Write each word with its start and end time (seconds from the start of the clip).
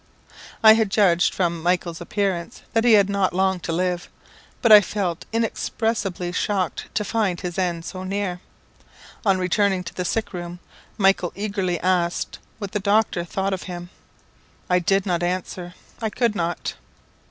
I 0.63 0.73
had 0.73 0.89
judged 0.89 1.31
from 1.35 1.61
Michael's 1.61 2.01
appearance 2.01 2.63
that 2.73 2.83
he 2.83 2.93
had 2.93 3.07
not 3.07 3.35
long 3.35 3.59
to 3.59 3.71
live, 3.71 4.09
but 4.63 4.71
I 4.71 4.81
felt 4.81 5.25
inexpressibly 5.31 6.31
shocked 6.31 6.85
to 6.95 7.05
find 7.05 7.39
his 7.39 7.59
end 7.59 7.85
so 7.85 8.01
near. 8.03 8.41
On 9.27 9.37
returning 9.37 9.83
to 9.83 9.93
the 9.93 10.03
sick 10.03 10.33
room, 10.33 10.57
Michael 10.97 11.33
eagerly 11.35 11.79
asked 11.81 12.39
what 12.57 12.71
the 12.71 12.79
doctor 12.79 13.23
thought 13.23 13.53
of 13.53 13.61
him? 13.69 13.91
I 14.71 14.79
did 14.79 15.05
not 15.05 15.21
answer 15.21 15.75
I 16.01 16.09
could 16.09 16.33
not. 16.35 16.73